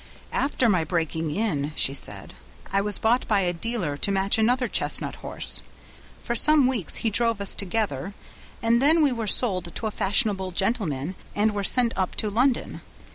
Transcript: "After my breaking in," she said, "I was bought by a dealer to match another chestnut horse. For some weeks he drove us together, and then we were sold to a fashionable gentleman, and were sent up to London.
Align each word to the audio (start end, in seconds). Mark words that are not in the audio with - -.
"After 0.33 0.67
my 0.67 0.83
breaking 0.83 1.29
in," 1.29 1.73
she 1.75 1.93
said, 1.93 2.33
"I 2.73 2.81
was 2.81 2.97
bought 2.97 3.27
by 3.27 3.41
a 3.41 3.53
dealer 3.53 3.97
to 3.97 4.11
match 4.11 4.39
another 4.39 4.67
chestnut 4.67 5.17
horse. 5.17 5.61
For 6.23 6.35
some 6.35 6.65
weeks 6.65 6.95
he 7.05 7.11
drove 7.11 7.39
us 7.39 7.53
together, 7.53 8.15
and 8.63 8.81
then 8.81 9.03
we 9.03 9.11
were 9.11 9.27
sold 9.27 9.75
to 9.75 9.85
a 9.85 9.91
fashionable 9.91 10.53
gentleman, 10.53 11.13
and 11.35 11.51
were 11.51 11.63
sent 11.63 11.95
up 11.95 12.15
to 12.15 12.31
London. 12.31 12.81